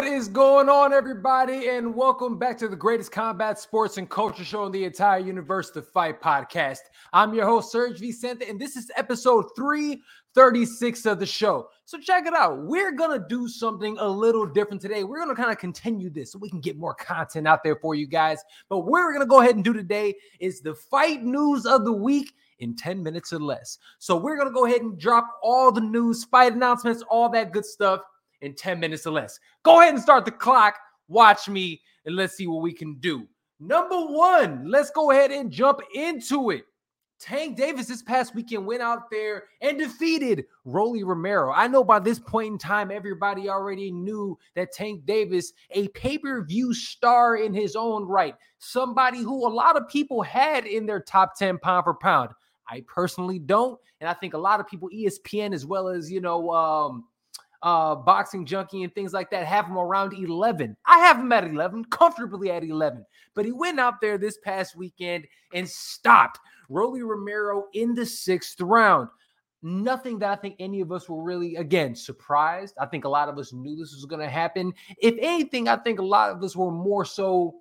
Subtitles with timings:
[0.00, 1.68] What is going on, everybody?
[1.68, 5.72] And welcome back to the greatest combat sports and culture show in the entire universe,
[5.72, 6.78] the Fight Podcast.
[7.12, 11.68] I'm your host, Serg Vicente, and this is episode 336 of the show.
[11.84, 12.62] So check it out.
[12.62, 15.04] We're gonna do something a little different today.
[15.04, 17.94] We're gonna kind of continue this so we can get more content out there for
[17.94, 18.42] you guys.
[18.70, 21.92] But what we're gonna go ahead and do today is the fight news of the
[21.92, 23.76] week in 10 minutes or less.
[23.98, 27.66] So we're gonna go ahead and drop all the news, fight announcements, all that good
[27.66, 28.00] stuff
[28.42, 29.38] in 10 minutes or less.
[29.62, 30.76] Go ahead and start the clock.
[31.08, 33.26] Watch me and let's see what we can do.
[33.58, 36.64] Number one, let's go ahead and jump into it.
[37.20, 41.52] Tank Davis this past weekend went out there and defeated Rolly Romero.
[41.52, 46.16] I know by this point in time, everybody already knew that Tank Davis, a pay
[46.16, 50.86] per view star in his own right, somebody who a lot of people had in
[50.86, 52.30] their top 10 pound for pound.
[52.66, 53.78] I personally don't.
[54.00, 57.04] And I think a lot of people, ESPN, as well as, you know, um,
[57.62, 60.76] uh, Boxing Junkie and things like that have him around 11.
[60.86, 63.04] I have him at 11, comfortably at 11.
[63.34, 68.60] But he went out there this past weekend and stopped Rolly Romero in the sixth
[68.60, 69.08] round.
[69.62, 72.74] Nothing that I think any of us were really, again, surprised.
[72.80, 74.72] I think a lot of us knew this was going to happen.
[74.98, 77.56] If anything, I think a lot of us were more so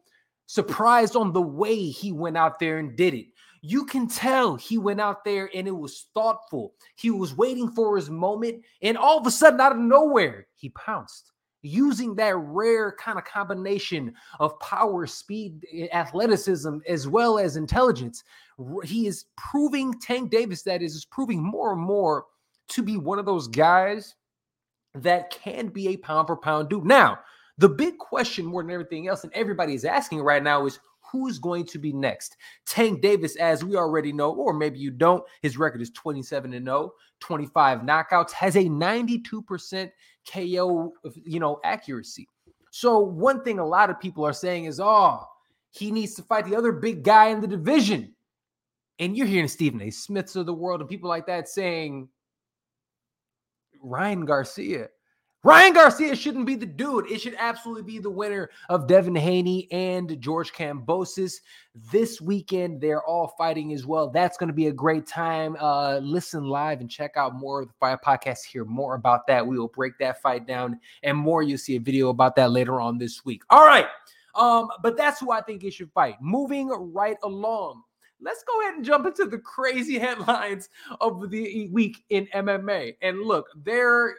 [0.45, 3.25] surprised on the way he went out there and did it.
[3.61, 6.73] You can tell he went out there and it was thoughtful.
[6.95, 10.69] He was waiting for his moment, and all of a sudden, out of nowhere, he
[10.69, 18.23] pounced using that rare kind of combination of power, speed, athleticism, as well as intelligence.
[18.83, 22.25] He is proving Tank Davis that is, is proving more and more
[22.69, 24.15] to be one of those guys
[24.95, 26.85] that can be a pound for pound dude.
[26.85, 27.19] Now,
[27.57, 30.79] the big question more than everything else, and everybody is asking right now, is
[31.11, 32.37] who's going to be next.
[32.65, 36.65] Tank Davis, as we already know, or maybe you don't, his record is 27 and
[36.65, 39.91] 0, 25 knockouts, has a 92%
[40.31, 40.93] KO,
[41.23, 42.27] you know, accuracy.
[42.71, 45.23] So one thing a lot of people are saying is, oh,
[45.71, 48.15] he needs to fight the other big guy in the division.
[48.99, 49.89] And you're hearing Stephen A.
[49.89, 52.09] Smiths of the world and people like that saying
[53.81, 54.89] Ryan Garcia.
[55.41, 57.09] Ryan Garcia shouldn't be the dude.
[57.09, 61.35] It should absolutely be the winner of Devin Haney and George Kambosos.
[61.93, 64.09] This weekend, they're all fighting as well.
[64.09, 65.55] That's going to be a great time.
[65.57, 68.43] Uh, listen live and check out more of the Fight Podcast.
[68.43, 69.47] Hear more about that.
[69.47, 71.41] We will break that fight down and more.
[71.41, 73.43] You'll see a video about that later on this week.
[73.49, 73.87] All right.
[74.35, 76.15] Um, but that's who I think he should fight.
[76.21, 77.83] Moving right along
[78.21, 80.67] let's go ahead and jump into the crazy headlines
[80.99, 82.97] of the week in MMA.
[83.01, 84.13] And look, there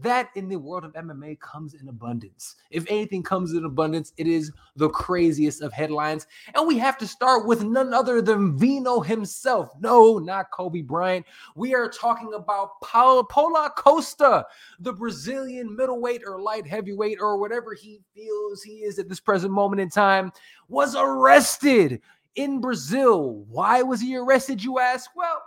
[0.00, 2.56] that in the world of MMA comes in abundance.
[2.70, 6.26] If anything comes in abundance, it is the craziest of headlines.
[6.54, 9.70] And we have to start with none other than Vino himself.
[9.80, 11.26] No, not Kobe Bryant.
[11.54, 14.46] We are talking about Paulo Paulo Costa,
[14.80, 19.52] the Brazilian middleweight or light heavyweight or whatever he feels he is at this present
[19.52, 20.32] moment in time,
[20.68, 22.00] was arrested
[22.34, 23.44] in Brazil.
[23.48, 25.10] Why was he arrested, you ask?
[25.14, 25.42] Well,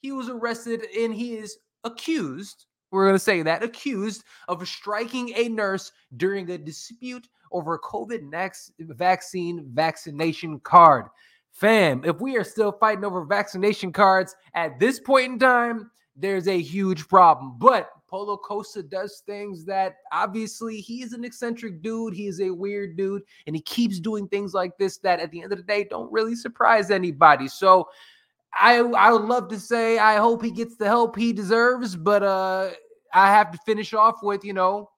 [0.00, 5.32] he was arrested and he is accused we're going to say that, accused of striking
[5.36, 8.30] a nurse during a dispute over a COVID
[8.80, 11.06] vaccine vaccination card.
[11.52, 16.48] Fam, if we are still fighting over vaccination cards at this point in time, there's
[16.48, 17.54] a huge problem.
[17.58, 22.14] But Paulo Costa does things that obviously he is an eccentric dude.
[22.14, 25.42] He is a weird dude, and he keeps doing things like this that at the
[25.42, 27.48] end of the day don't really surprise anybody.
[27.48, 27.88] So
[28.54, 32.22] I I would love to say I hope he gets the help he deserves, but
[32.22, 32.70] uh
[33.12, 34.90] I have to finish off with you know,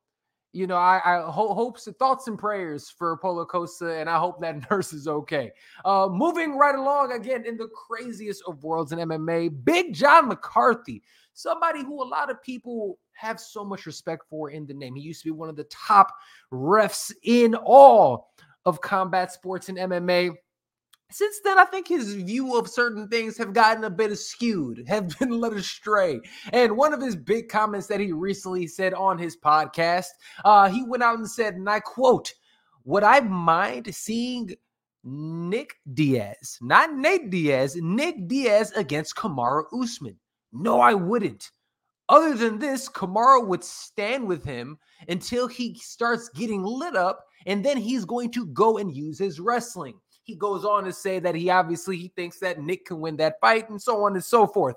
[0.53, 4.19] you know I, I ho- hopes and thoughts and prayers for Paulo Costa, and I
[4.19, 5.53] hope that nurse is okay.
[5.85, 11.03] Uh, moving right along again in the craziest of worlds in MMA, Big John McCarthy,
[11.35, 14.95] somebody who a lot of people have so much respect for in the name.
[14.95, 16.13] He used to be one of the top
[16.53, 18.31] refs in all
[18.65, 20.35] of combat sports in MMA
[21.11, 25.19] since then, I think his view of certain things have gotten a bit skewed, have
[25.19, 26.21] been led astray.
[26.53, 30.07] And one of his big comments that he recently said on his podcast,
[30.45, 32.33] uh, he went out and said, and I quote,
[32.85, 34.55] Would I mind seeing
[35.03, 40.19] Nick Diaz, not Nate Diaz, Nick Diaz against Kamaru Usman?
[40.53, 41.51] No, I wouldn't.
[42.09, 47.65] Other than this, Kamaru would stand with him until he starts getting lit up, and
[47.65, 49.95] then he's going to go and use his wrestling.
[50.31, 53.41] He goes on to say that he obviously he thinks that Nick can win that
[53.41, 54.77] fight and so on and so forth.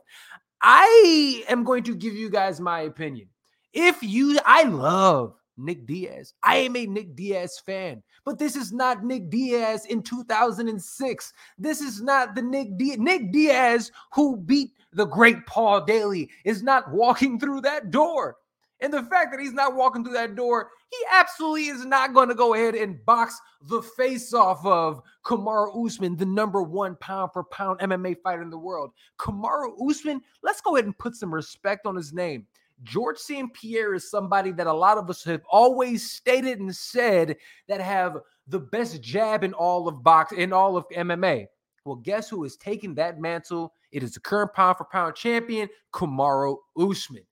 [0.63, 3.27] I am going to give you guys my opinion.
[3.71, 6.33] If you I love Nick Diaz.
[6.41, 11.33] I am a Nick Diaz fan, but this is not Nick Diaz in 2006.
[11.59, 12.97] This is not the Nick Diaz.
[12.97, 18.37] Nick Diaz who beat the great Paul Daley is not walking through that door.
[18.83, 22.27] And the fact that he's not walking through that door, he absolutely is not going
[22.27, 23.39] to go ahead and box
[23.69, 28.49] the face off of Kamaru Usman, the number one pound for pound MMA fighter in
[28.49, 28.91] the world.
[29.17, 32.45] Kamaru Usman, let's go ahead and put some respect on his name.
[32.83, 33.53] George St.
[33.53, 37.37] Pierre is somebody that a lot of us have always stated and said
[37.69, 41.45] that have the best jab in all of box in all of MMA.
[41.85, 43.73] Well, guess who is taking that mantle?
[43.93, 47.23] It is the current pound for pound champion, Kamaru Usman.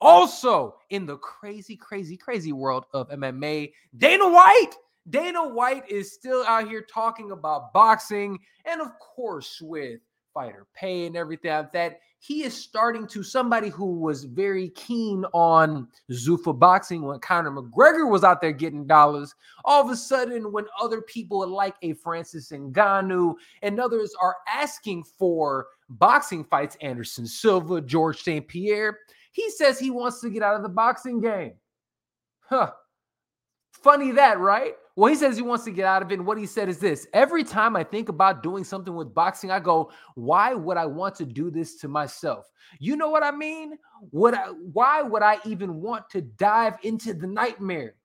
[0.00, 4.72] Also, in the crazy, crazy, crazy world of MMA, Dana White.
[5.08, 10.00] Dana White is still out here talking about boxing, and of course, with
[10.36, 15.24] fighter pay and everything like that, he is starting to somebody who was very keen
[15.32, 19.34] on Zuffa boxing when Conor McGregor was out there getting dollars.
[19.64, 25.04] All of a sudden, when other people like a Francis Ngannou and others are asking
[25.04, 28.46] for boxing fights, Anderson Silva, George St.
[28.46, 28.98] Pierre,
[29.36, 31.52] he says he wants to get out of the boxing game.
[32.40, 32.72] Huh.
[33.70, 34.72] Funny that, right?
[34.96, 36.14] Well, he says he wants to get out of it.
[36.14, 39.50] And what he said is this every time I think about doing something with boxing,
[39.50, 42.50] I go, why would I want to do this to myself?
[42.78, 43.76] You know what I mean?
[44.12, 47.96] Would I, why would I even want to dive into the nightmare?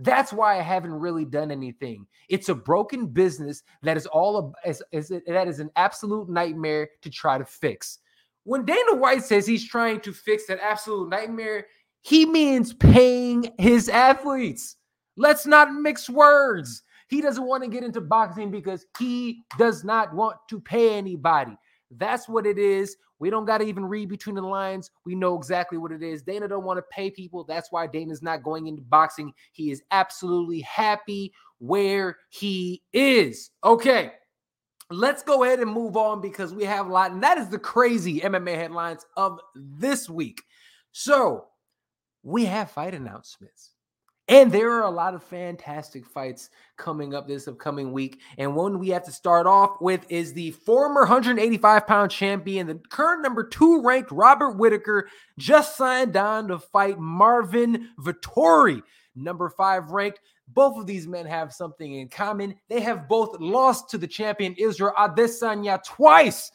[0.00, 2.04] That's why I haven't really done anything.
[2.28, 7.10] It's a broken business that is all as, as, that is an absolute nightmare to
[7.10, 8.00] try to fix.
[8.44, 11.66] When Dana White says he's trying to fix that absolute nightmare,
[12.02, 14.76] he means paying his athletes.
[15.16, 16.82] Let's not mix words.
[17.08, 21.56] He doesn't want to get into boxing because he does not want to pay anybody.
[21.90, 22.96] That's what it is.
[23.18, 24.90] We don't got to even read between the lines.
[25.06, 26.22] We know exactly what it is.
[26.22, 27.44] Dana don't want to pay people.
[27.44, 29.32] That's why Dana's not going into boxing.
[29.52, 33.50] He is absolutely happy where he is.
[33.62, 34.12] Okay.
[34.90, 37.58] Let's go ahead and move on because we have a lot, and that is the
[37.58, 40.42] crazy MMA headlines of this week.
[40.92, 41.46] So,
[42.22, 43.74] we have fight announcements.
[44.26, 46.48] And there are a lot of fantastic fights
[46.78, 48.20] coming up this upcoming week.
[48.38, 52.80] And one we have to start off with is the former 185 pound champion, the
[52.88, 55.08] current number two ranked Robert Whitaker,
[55.38, 58.82] just signed on to fight Marvin Vettori,
[59.14, 60.20] number five ranked.
[60.48, 62.54] Both of these men have something in common.
[62.68, 66.50] They have both lost to the champion Israel Adesanya twice.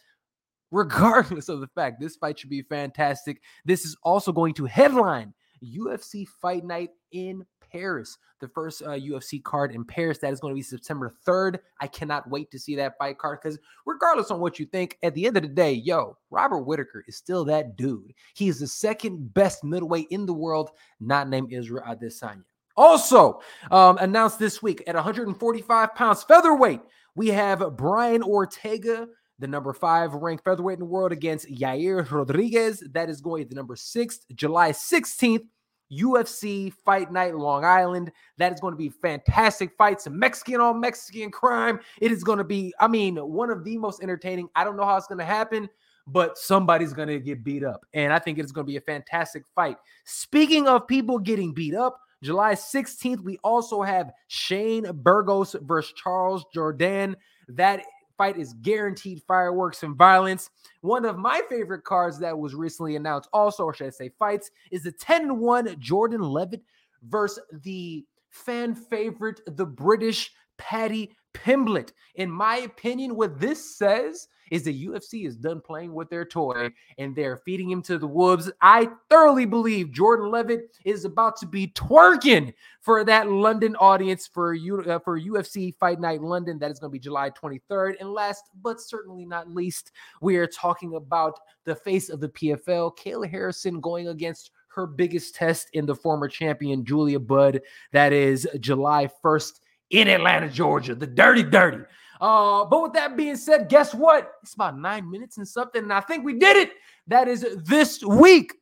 [0.71, 3.41] Regardless of the fact, this fight should be fantastic.
[3.65, 5.33] This is also going to headline
[5.63, 10.17] UFC Fight Night in Paris, the first uh, UFC card in Paris.
[10.19, 11.59] That is going to be September 3rd.
[11.81, 15.13] I cannot wait to see that fight card because, regardless on what you think, at
[15.13, 18.13] the end of the day, yo, Robert Whitaker is still that dude.
[18.33, 22.43] He is the second best middleweight in the world, not named Israel Adesanya.
[22.79, 23.41] Also,
[23.71, 26.79] um, announced this week at 145 pounds featherweight,
[27.13, 29.07] we have Brian Ortega
[29.39, 32.83] the number five ranked featherweight in the world against Yair Rodriguez.
[32.91, 35.45] That is going to the number six, July 16th.
[35.91, 38.11] UFC Fight Night Long Island.
[38.37, 41.79] That is going to be fantastic fights, Mexican on Mexican crime.
[41.99, 44.49] It is going to be, I mean, one of the most entertaining.
[44.55, 45.67] I don't know how it's going to happen,
[46.05, 47.87] but somebody's going to get beat up.
[47.95, 49.77] And I think it's going to be a fantastic fight.
[50.05, 56.45] Speaking of people getting beat up, July 16th, we also have Shane Burgos versus Charles
[56.53, 57.15] Jourdain.
[57.47, 57.83] That
[58.17, 60.49] fight is guaranteed fireworks and violence.
[60.81, 64.51] One of my favorite cards that was recently announced, also, or should I say, fights,
[64.71, 66.61] is the 10 1 Jordan Leavitt
[67.03, 71.93] versus the fan favorite, the British Paddy Pimblett.
[72.15, 76.69] In my opinion, what this says is the UFC is done playing with their toy
[76.97, 78.51] and they're feeding him to the wolves.
[78.61, 84.53] I thoroughly believe Jordan Leavitt is about to be twerking for that London audience for
[84.53, 86.59] U, uh, for UFC Fight Night London.
[86.59, 87.95] That is going to be July 23rd.
[87.99, 89.91] And last but certainly not least,
[90.21, 95.35] we are talking about the face of the PFL, Kayla Harrison going against her biggest
[95.35, 97.61] test in the former champion Julia Budd.
[97.91, 101.83] That is July 1st in Atlanta, Georgia, the dirty, dirty.
[102.19, 104.33] Uh, but with that being said, guess what?
[104.43, 106.71] It's about nine minutes and something, and I think we did it.
[107.07, 108.53] That is this week.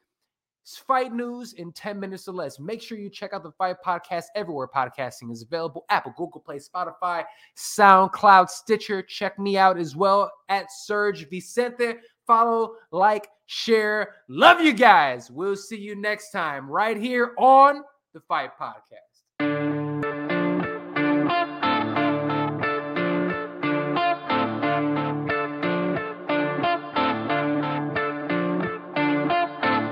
[0.68, 2.60] It's fight news in 10 minutes or less.
[2.60, 6.60] Make sure you check out the Fight Podcast everywhere podcasting is available Apple, Google Play,
[6.60, 7.24] Spotify,
[7.56, 9.02] SoundCloud, Stitcher.
[9.02, 11.94] Check me out as well at Serg Vicente.
[12.28, 14.16] Follow, like, share.
[14.28, 15.32] Love you guys.
[15.32, 17.84] We'll see you next time right here on
[18.14, 19.07] the Fight Podcast.